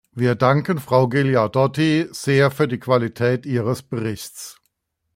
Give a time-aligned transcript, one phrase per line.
[0.15, 4.59] Wir danken Frau Ghilardotti sehr für die Qualität ihres Berichts.